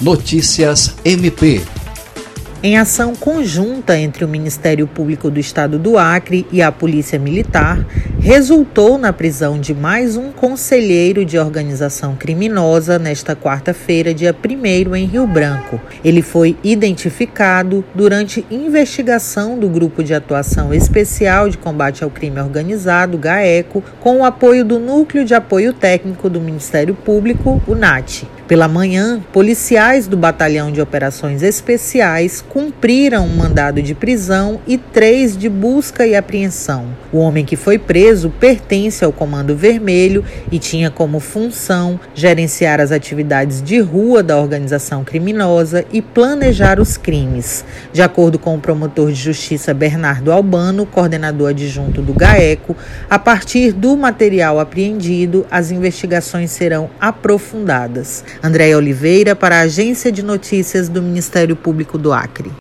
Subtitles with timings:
[0.00, 1.60] Notícias MP
[2.60, 7.86] em ação conjunta entre o Ministério Público do Estado do Acre e a Polícia Militar,
[8.18, 15.04] resultou na prisão de mais um conselheiro de organização criminosa nesta quarta-feira, dia 1 em
[15.04, 15.80] Rio Branco.
[16.04, 23.16] Ele foi identificado durante investigação do Grupo de Atuação Especial de Combate ao Crime Organizado,
[23.16, 28.26] GAECO, com o apoio do Núcleo de Apoio Técnico do Ministério Público, o NAT.
[28.48, 35.36] Pela manhã, policiais do Batalhão de Operações Especiais cumpriram um mandado de prisão e três
[35.36, 36.86] de busca e apreensão.
[37.12, 42.90] O homem que foi preso pertence ao Comando Vermelho e tinha como função gerenciar as
[42.90, 47.66] atividades de rua da organização criminosa e planejar os crimes.
[47.92, 52.74] De acordo com o promotor de justiça Bernardo Albano, coordenador adjunto do GAECO,
[53.10, 58.24] a partir do material apreendido, as investigações serão aprofundadas.
[58.42, 62.50] Andréia Oliveira, para a Agência de Notícias do Ministério Público do Acre.